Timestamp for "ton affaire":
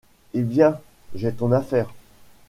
1.31-1.93